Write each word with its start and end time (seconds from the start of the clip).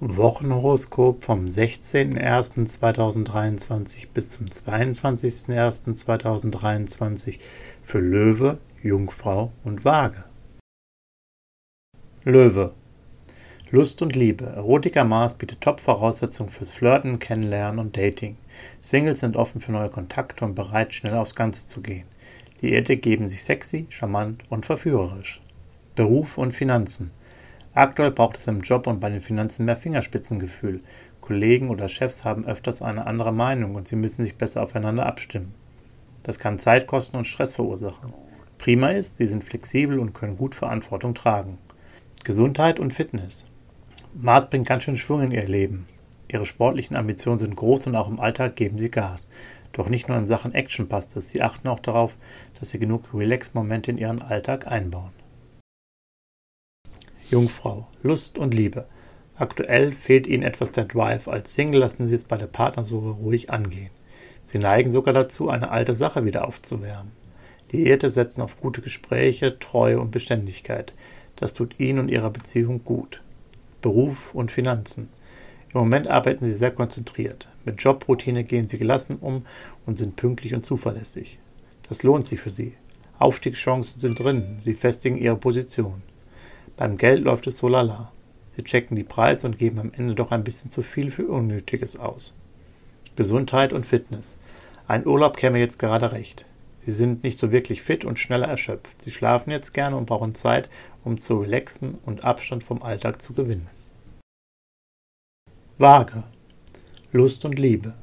Wochenhoroskop 0.00 1.24
vom 1.24 1.46
16.01.2023 1.46 4.06
bis 4.14 4.30
zum 4.30 4.46
22.01.2023 4.46 7.40
für 7.82 7.98
Löwe, 7.98 8.58
Jungfrau 8.80 9.50
und 9.64 9.84
Waage. 9.84 10.22
Löwe. 12.22 12.74
Lust 13.72 14.00
und 14.00 14.14
Liebe. 14.14 14.44
Erotiker 14.44 15.02
Mars 15.02 15.34
bietet 15.34 15.62
Top-Voraussetzungen 15.62 16.52
fürs 16.52 16.70
Flirten, 16.70 17.18
Kennenlernen 17.18 17.80
und 17.80 17.96
Dating. 17.96 18.36
Singles 18.80 19.18
sind 19.18 19.36
offen 19.36 19.60
für 19.60 19.72
neue 19.72 19.90
Kontakte 19.90 20.44
und 20.44 20.54
bereit, 20.54 20.94
schnell 20.94 21.14
aufs 21.14 21.34
Ganze 21.34 21.66
zu 21.66 21.80
gehen. 21.80 22.06
Liierte 22.60 22.96
geben 22.96 23.26
sich 23.26 23.42
sexy, 23.42 23.88
charmant 23.88 24.44
und 24.48 24.64
verführerisch. 24.64 25.40
Beruf 25.96 26.38
und 26.38 26.52
Finanzen. 26.52 27.10
Aktuell 27.74 28.10
braucht 28.10 28.38
es 28.38 28.46
im 28.46 28.60
Job 28.60 28.86
und 28.86 29.00
bei 29.00 29.10
den 29.10 29.20
Finanzen 29.20 29.64
mehr 29.64 29.76
Fingerspitzengefühl. 29.76 30.80
Kollegen 31.20 31.68
oder 31.68 31.88
Chefs 31.88 32.24
haben 32.24 32.46
öfters 32.46 32.82
eine 32.82 33.06
andere 33.06 33.32
Meinung 33.32 33.74
und 33.74 33.86
sie 33.86 33.96
müssen 33.96 34.24
sich 34.24 34.36
besser 34.36 34.62
aufeinander 34.62 35.06
abstimmen. 35.06 35.54
Das 36.22 36.38
kann 36.38 36.58
Zeit 36.58 36.86
kosten 36.86 37.16
und 37.16 37.26
Stress 37.26 37.54
verursachen. 37.54 38.12
Prima 38.58 38.90
ist, 38.90 39.18
sie 39.18 39.26
sind 39.26 39.44
flexibel 39.44 39.98
und 39.98 40.14
können 40.14 40.36
gut 40.36 40.54
Verantwortung 40.54 41.14
tragen. 41.14 41.58
Gesundheit 42.24 42.80
und 42.80 42.92
Fitness. 42.92 43.44
Mars 44.14 44.50
bringt 44.50 44.66
ganz 44.66 44.84
schön 44.84 44.96
Schwung 44.96 45.22
in 45.22 45.30
ihr 45.30 45.46
Leben. 45.46 45.86
Ihre 46.26 46.44
sportlichen 46.44 46.96
Ambitionen 46.96 47.38
sind 47.38 47.56
groß 47.56 47.86
und 47.86 47.96
auch 47.96 48.08
im 48.08 48.20
Alltag 48.20 48.56
geben 48.56 48.78
sie 48.78 48.90
Gas. 48.90 49.28
Doch 49.72 49.88
nicht 49.88 50.08
nur 50.08 50.18
in 50.18 50.26
Sachen 50.26 50.54
Action 50.54 50.88
passt 50.88 51.16
es, 51.16 51.30
sie 51.30 51.42
achten 51.42 51.68
auch 51.68 51.80
darauf, 51.80 52.16
dass 52.58 52.70
sie 52.70 52.78
genug 52.78 53.14
Relax-Momente 53.14 53.90
in 53.90 53.98
ihren 53.98 54.20
Alltag 54.20 54.66
einbauen. 54.66 55.12
Jungfrau, 57.30 57.86
Lust 58.02 58.38
und 58.38 58.54
Liebe. 58.54 58.86
Aktuell 59.36 59.92
fehlt 59.92 60.26
ihnen 60.26 60.42
etwas 60.42 60.72
der 60.72 60.86
Drive. 60.86 61.28
Als 61.28 61.52
Single 61.52 61.80
lassen 61.80 62.08
sie 62.08 62.14
es 62.14 62.24
bei 62.24 62.38
der 62.38 62.46
Partnersuche 62.46 63.10
ruhig 63.10 63.50
angehen. 63.50 63.90
Sie 64.44 64.58
neigen 64.58 64.90
sogar 64.90 65.12
dazu, 65.12 65.50
eine 65.50 65.70
alte 65.70 65.94
Sache 65.94 66.24
wieder 66.24 66.48
aufzuwärmen. 66.48 67.12
Die 67.70 67.86
Ehe 67.86 67.98
setzen 68.10 68.40
auf 68.40 68.58
gute 68.58 68.80
Gespräche, 68.80 69.58
Treue 69.58 70.00
und 70.00 70.10
Beständigkeit. 70.10 70.94
Das 71.36 71.52
tut 71.52 71.78
ihnen 71.78 71.98
und 71.98 72.08
ihrer 72.08 72.30
Beziehung 72.30 72.82
gut. 72.82 73.20
Beruf 73.82 74.34
und 74.34 74.50
Finanzen. 74.50 75.10
Im 75.74 75.80
Moment 75.80 76.08
arbeiten 76.08 76.46
sie 76.46 76.54
sehr 76.54 76.70
konzentriert. 76.70 77.46
Mit 77.66 77.82
Jobroutine 77.82 78.42
gehen 78.42 78.68
sie 78.68 78.78
gelassen 78.78 79.18
um 79.20 79.44
und 79.84 79.98
sind 79.98 80.16
pünktlich 80.16 80.54
und 80.54 80.64
zuverlässig. 80.64 81.38
Das 81.90 82.02
lohnt 82.02 82.26
sich 82.26 82.40
für 82.40 82.50
sie. 82.50 82.72
Aufstiegschancen 83.18 84.00
sind 84.00 84.18
drin. 84.18 84.56
Sie 84.60 84.72
festigen 84.72 85.18
ihre 85.18 85.36
Position. 85.36 86.02
Beim 86.78 86.96
Geld 86.96 87.24
läuft 87.24 87.48
es 87.48 87.56
so 87.56 87.66
lala. 87.66 88.12
Sie 88.50 88.62
checken 88.62 88.94
die 88.94 89.02
Preise 89.02 89.48
und 89.48 89.58
geben 89.58 89.80
am 89.80 89.92
Ende 89.92 90.14
doch 90.14 90.30
ein 90.30 90.44
bisschen 90.44 90.70
zu 90.70 90.82
viel 90.82 91.10
für 91.10 91.26
Unnötiges 91.26 91.98
aus. 91.98 92.36
Gesundheit 93.16 93.72
und 93.72 93.84
Fitness. 93.84 94.36
Ein 94.86 95.04
Urlaub 95.04 95.36
käme 95.36 95.58
jetzt 95.58 95.80
gerade 95.80 96.12
recht. 96.12 96.46
Sie 96.76 96.92
sind 96.92 97.24
nicht 97.24 97.36
so 97.36 97.50
wirklich 97.50 97.82
fit 97.82 98.04
und 98.04 98.20
schneller 98.20 98.46
erschöpft. 98.46 99.02
Sie 99.02 99.10
schlafen 99.10 99.50
jetzt 99.50 99.74
gerne 99.74 99.96
und 99.96 100.06
brauchen 100.06 100.36
Zeit, 100.36 100.70
um 101.02 101.20
zu 101.20 101.40
relaxen 101.40 101.98
und 102.06 102.22
Abstand 102.22 102.62
vom 102.62 102.80
Alltag 102.80 103.20
zu 103.20 103.32
gewinnen. 103.32 103.66
Waage. 105.78 106.22
Lust 107.10 107.44
und 107.44 107.58
Liebe. 107.58 107.94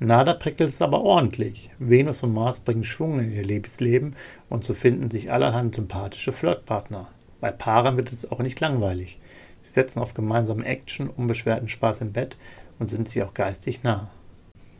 Na, 0.00 0.24
da 0.24 0.34
prickelt 0.34 0.70
es 0.70 0.82
aber 0.82 1.02
ordentlich. 1.02 1.70
Venus 1.78 2.24
und 2.24 2.34
Mars 2.34 2.58
bringen 2.58 2.82
Schwung 2.82 3.20
in 3.20 3.32
ihr 3.32 3.44
Lebensleben 3.44 4.16
und 4.48 4.64
so 4.64 4.74
finden 4.74 5.08
sich 5.08 5.30
allerhand 5.30 5.76
sympathische 5.76 6.32
Flirtpartner. 6.32 7.06
Bei 7.40 7.50
Paaren 7.50 7.96
wird 7.96 8.12
es 8.12 8.30
auch 8.30 8.40
nicht 8.40 8.60
langweilig. 8.60 9.18
Sie 9.62 9.70
setzen 9.70 10.00
auf 10.00 10.14
gemeinsame 10.14 10.64
Action, 10.64 11.08
unbeschwerten 11.08 11.68
Spaß 11.68 12.00
im 12.00 12.12
Bett 12.12 12.36
und 12.78 12.90
sind 12.90 13.08
sich 13.08 13.22
auch 13.22 13.34
geistig 13.34 13.82
nah. 13.82 14.10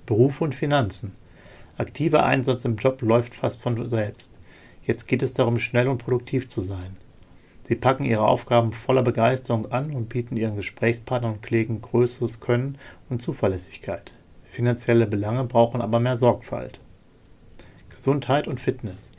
Beruf 0.06 0.40
und 0.40 0.54
Finanzen. 0.54 1.12
Aktiver 1.76 2.24
Einsatz 2.24 2.64
im 2.64 2.76
Job 2.76 3.02
läuft 3.02 3.34
fast 3.34 3.62
von 3.62 3.88
selbst. 3.88 4.40
Jetzt 4.82 5.06
geht 5.06 5.22
es 5.22 5.34
darum, 5.34 5.58
schnell 5.58 5.86
und 5.86 5.98
produktiv 5.98 6.48
zu 6.48 6.60
sein. 6.60 6.96
Sie 7.62 7.76
packen 7.76 8.04
ihre 8.04 8.26
Aufgaben 8.26 8.72
voller 8.72 9.02
Begeisterung 9.02 9.70
an 9.70 9.92
und 9.92 10.08
bieten 10.08 10.38
ihren 10.38 10.56
Gesprächspartnern 10.56 11.34
und 11.34 11.42
Kollegen 11.42 11.82
größeres 11.82 12.40
Können 12.40 12.78
und 13.10 13.20
Zuverlässigkeit. 13.20 14.14
Finanzielle 14.44 15.06
Belange 15.06 15.44
brauchen 15.44 15.82
aber 15.82 16.00
mehr 16.00 16.16
Sorgfalt. 16.16 16.80
Gesundheit 17.90 18.48
und 18.48 18.58
Fitness. 18.58 19.10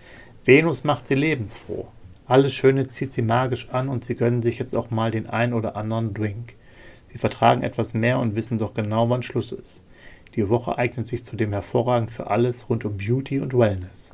Venus 0.43 0.83
macht 0.83 1.07
sie 1.07 1.15
lebensfroh. 1.15 1.87
Alles 2.29 2.53
Schöne 2.53 2.87
zieht 2.87 3.11
sie 3.11 3.23
magisch 3.23 3.69
an 3.71 3.89
und 3.89 4.05
sie 4.05 4.13
gönnen 4.13 4.43
sich 4.43 4.59
jetzt 4.59 4.77
auch 4.77 4.91
mal 4.91 5.09
den 5.09 5.25
ein 5.25 5.51
oder 5.51 5.75
anderen 5.75 6.13
Drink. 6.13 6.53
Sie 7.07 7.17
vertragen 7.17 7.63
etwas 7.63 7.95
mehr 7.95 8.19
und 8.19 8.35
wissen 8.35 8.59
doch 8.59 8.75
genau, 8.75 9.09
wann 9.09 9.23
Schluss 9.23 9.51
ist. 9.51 9.81
Die 10.35 10.47
Woche 10.47 10.77
eignet 10.77 11.07
sich 11.07 11.25
zudem 11.25 11.53
hervorragend 11.53 12.11
für 12.11 12.27
alles 12.27 12.69
rund 12.69 12.85
um 12.85 12.97
Beauty 12.97 13.39
und 13.39 13.57
Wellness. 13.57 14.13